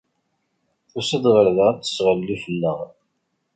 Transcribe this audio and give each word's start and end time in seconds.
Tusa-d 0.91 1.25
ɣer 1.33 1.47
da 1.57 1.63
ad 1.71 1.79
tesɣalli 1.79 2.37
fell-aɣ. 2.43 2.79